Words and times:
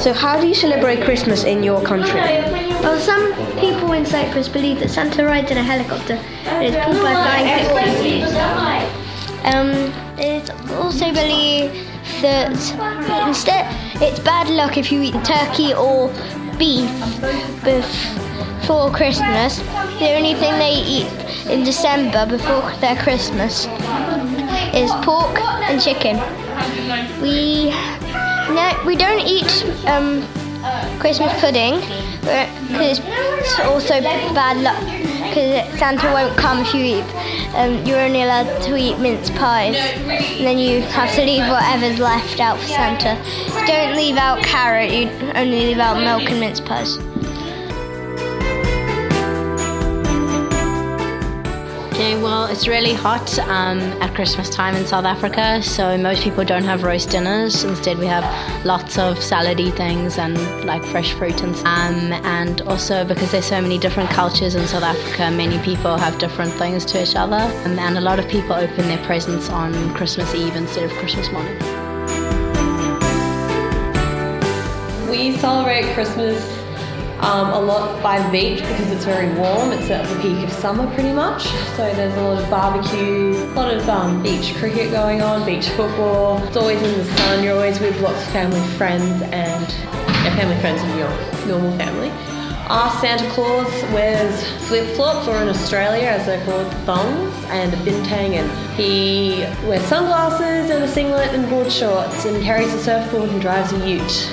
So, 0.00 0.14
how 0.14 0.40
do 0.40 0.48
you 0.48 0.54
celebrate 0.54 1.02
Christmas 1.02 1.44
in 1.44 1.62
your 1.62 1.82
country? 1.82 2.20
Well, 2.80 2.98
some 2.98 3.34
people 3.60 3.92
in 3.92 4.06
Cyprus 4.06 4.48
believe 4.48 4.80
that 4.80 4.88
Santa 4.88 5.26
rides 5.26 5.50
in 5.50 5.58
a 5.58 5.62
helicopter 5.62 6.14
and 6.14 6.64
is 6.64 6.74
pulled 6.86 7.02
by 7.02 7.12
flying 7.12 8.02
pigeons. 8.02 8.32
Um, 9.44 9.92
it's 10.18 10.48
also 10.72 11.12
believed 11.12 11.74
that 12.22 12.56
instead 13.28 13.66
it's 14.00 14.18
bad 14.20 14.48
luck 14.48 14.78
if 14.78 14.90
you 14.90 15.02
eat 15.02 15.22
turkey 15.22 15.74
or 15.74 16.08
beef 16.56 16.90
before 17.62 18.90
Christmas. 18.92 19.58
The 19.98 20.14
only 20.16 20.32
thing 20.32 20.56
they 20.58 20.76
eat 20.80 21.12
in 21.46 21.62
December 21.62 22.24
before 22.24 22.72
their 22.80 22.96
Christmas 22.96 23.66
is 24.72 24.90
pork 25.04 25.38
and 25.68 25.78
chicken. 25.78 26.16
We 27.20 27.68
no, 28.54 28.82
we 28.86 28.96
don't 28.96 29.20
eat 29.20 29.64
um, 29.86 30.26
Christmas 30.98 31.32
pudding 31.40 31.80
because 32.20 33.00
it's 33.00 33.60
also 33.60 34.00
bad 34.00 34.58
luck 34.58 35.00
because 35.30 35.78
Santa 35.78 36.12
won't 36.12 36.36
come 36.36 36.58
if 36.58 36.74
you 36.74 36.84
eat. 36.98 37.54
Um, 37.54 37.84
you're 37.86 38.00
only 38.00 38.22
allowed 38.22 38.62
to 38.62 38.76
eat 38.76 38.98
mince 38.98 39.30
pies, 39.30 39.76
and 39.76 40.46
then 40.46 40.58
you 40.58 40.82
have 40.82 41.14
to 41.14 41.24
leave 41.24 41.48
whatever's 41.48 41.98
left 41.98 42.40
out 42.40 42.58
for 42.58 42.66
Santa. 42.66 43.16
Don't 43.66 43.96
leave 43.96 44.16
out 44.16 44.42
carrot. 44.42 44.92
You 44.92 45.08
only 45.34 45.66
leave 45.66 45.78
out 45.78 46.00
milk 46.02 46.28
and 46.30 46.40
mince 46.40 46.60
pies. 46.60 46.98
Okay, 52.00 52.16
well, 52.22 52.46
it's 52.46 52.66
really 52.66 52.94
hot 52.94 53.38
um, 53.40 53.78
at 54.00 54.14
Christmas 54.14 54.48
time 54.48 54.74
in 54.74 54.86
South 54.86 55.04
Africa, 55.04 55.62
so 55.62 55.98
most 55.98 56.22
people 56.22 56.46
don't 56.46 56.64
have 56.64 56.82
roast 56.82 57.10
dinners. 57.10 57.62
Instead, 57.62 57.98
we 57.98 58.06
have 58.06 58.24
lots 58.64 58.96
of 58.96 59.18
salady 59.18 59.70
things 59.70 60.16
and 60.16 60.34
like 60.64 60.82
fresh 60.82 61.12
fruit 61.12 61.42
and 61.42 61.54
um, 61.56 62.24
and 62.24 62.62
also 62.62 63.04
because 63.04 63.30
there's 63.32 63.44
so 63.44 63.60
many 63.60 63.76
different 63.76 64.08
cultures 64.08 64.54
in 64.54 64.66
South 64.66 64.82
Africa, 64.82 65.30
many 65.30 65.58
people 65.62 65.98
have 65.98 66.18
different 66.18 66.54
things 66.54 66.86
to 66.86 67.02
each 67.02 67.16
other, 67.16 67.36
um, 67.66 67.78
and 67.78 67.98
a 67.98 68.00
lot 68.00 68.18
of 68.18 68.26
people 68.28 68.54
open 68.54 68.88
their 68.88 69.04
presents 69.04 69.50
on 69.50 69.74
Christmas 69.92 70.34
Eve 70.34 70.56
instead 70.56 70.84
of 70.84 70.90
Christmas 70.92 71.30
morning. 71.30 71.58
We 75.10 75.36
celebrate 75.36 75.92
Christmas 75.92 76.59
um, 77.22 77.52
a 77.52 77.60
lot 77.60 78.02
by 78.02 78.22
the 78.22 78.30
beach 78.30 78.60
because 78.60 78.90
it's 78.90 79.04
very 79.04 79.32
warm. 79.34 79.72
It's 79.72 79.90
at 79.90 80.06
the 80.08 80.22
peak 80.22 80.42
of 80.42 80.52
summer 80.52 80.92
pretty 80.94 81.12
much. 81.12 81.44
So 81.76 81.92
there's 81.94 82.14
a 82.16 82.22
lot 82.22 82.42
of 82.42 82.50
barbecues, 82.50 83.36
a 83.36 83.46
lot 83.54 83.72
of 83.72 83.88
um, 83.88 84.22
beach 84.22 84.54
cricket 84.56 84.90
going 84.90 85.20
on, 85.22 85.44
beach 85.44 85.68
football. 85.70 86.42
It's 86.44 86.56
always 86.56 86.82
in 86.82 86.98
the 86.98 87.04
sun. 87.04 87.44
You're 87.44 87.54
always 87.54 87.78
with 87.80 88.00
lots 88.00 88.22
of 88.22 88.32
family 88.32 88.66
friends 88.76 89.22
and 89.22 89.68
yeah, 90.24 90.36
family 90.36 90.58
friends 90.60 90.80
and 90.82 90.98
your 90.98 91.46
normal 91.46 91.76
family. 91.78 92.10
Our 92.70 92.88
Santa 93.00 93.28
Claus 93.30 93.66
wears 93.92 94.46
flip 94.68 94.94
flops, 94.94 95.26
or 95.26 95.42
in 95.42 95.48
Australia, 95.48 96.06
as 96.06 96.24
they're 96.26 96.44
called, 96.44 96.72
thongs, 96.86 97.34
and 97.46 97.74
a 97.74 97.76
bintang, 97.78 98.34
and 98.34 98.78
he 98.78 99.40
wears 99.66 99.82
sunglasses 99.86 100.70
and 100.70 100.84
a 100.84 100.86
singlet 100.86 101.34
and 101.34 101.50
board 101.50 101.72
shorts, 101.72 102.24
and 102.26 102.40
carries 102.44 102.72
a 102.72 102.78
surfboard 102.78 103.28
and 103.30 103.40
drives 103.40 103.72
a 103.72 103.88
ute. 103.88 104.32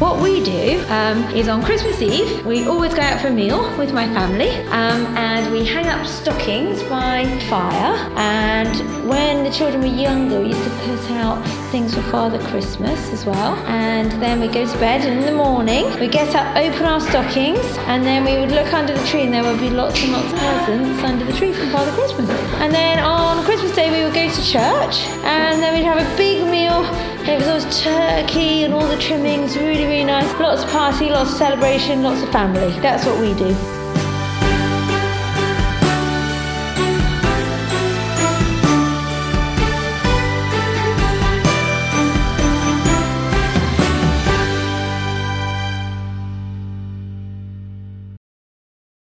What 0.00 0.20
we 0.20 0.42
do 0.42 0.84
um, 0.88 1.22
is 1.36 1.46
on 1.46 1.62
Christmas 1.62 2.02
Eve, 2.02 2.44
we 2.44 2.66
always 2.66 2.92
go 2.92 3.00
out 3.00 3.20
for 3.20 3.28
a 3.28 3.32
meal 3.32 3.62
with 3.78 3.92
my 3.92 4.12
family 4.12 4.50
um, 4.66 5.06
and 5.16 5.52
we 5.52 5.64
hang 5.64 5.86
up 5.86 6.04
stockings 6.04 6.82
by 6.82 7.24
fire. 7.48 7.94
And 8.16 9.08
when 9.08 9.44
the 9.44 9.50
children 9.50 9.82
were 9.82 9.86
younger, 9.86 10.40
we 10.40 10.48
used 10.48 10.64
to 10.64 10.70
put 10.70 11.10
out 11.12 11.40
things 11.70 11.94
for 11.94 12.02
Father 12.02 12.40
Christmas 12.40 13.12
as 13.12 13.24
well. 13.24 13.54
And 13.66 14.10
then 14.20 14.40
we 14.40 14.48
go 14.48 14.66
to 14.66 14.78
bed, 14.78 15.02
and 15.02 15.20
in 15.20 15.26
the 15.26 15.36
morning, 15.36 15.84
we 16.00 16.08
get 16.08 16.34
up, 16.34 16.56
open 16.56 16.86
our 16.86 17.00
stockings, 17.00 17.64
and 17.86 18.04
then 18.04 18.24
we 18.24 18.38
would 18.40 18.50
look 18.50 18.74
under 18.74 18.94
the 18.98 19.06
tree, 19.06 19.22
and 19.22 19.32
there 19.32 19.44
would 19.44 19.60
be 19.60 19.70
lots 19.70 20.02
and 20.02 20.10
lots 20.12 20.32
of 20.32 20.38
presents 20.40 21.04
under 21.04 21.24
the 21.24 21.32
tree 21.34 21.52
from 21.52 21.70
Father 21.70 21.92
Christmas. 21.92 22.28
And 22.58 22.74
then 22.74 22.98
on 22.98 23.44
Christmas 23.44 23.72
Day, 23.76 23.90
we 23.96 24.04
would 24.04 24.14
go 24.14 24.28
to 24.28 24.42
church, 24.42 25.06
and 25.22 25.62
then 25.62 25.72
we'd 25.72 25.84
have 25.84 25.98
a 25.98 26.16
big 26.16 26.44
meal. 26.50 26.82
It 27.26 27.38
was 27.38 27.48
always 27.48 27.82
turkey 27.82 28.64
and 28.64 28.74
all 28.74 28.86
the 28.86 28.98
trimmings, 28.98 29.56
really, 29.56 29.84
really 29.84 30.04
nice. 30.04 30.30
Lots 30.38 30.62
of 30.62 30.68
party, 30.68 31.08
lots 31.08 31.32
of 31.32 31.38
celebration, 31.38 32.02
lots 32.02 32.22
of 32.22 32.30
family. 32.30 32.78
That's 32.80 33.06
what 33.06 33.18
we 33.18 33.32
do. 33.32 33.83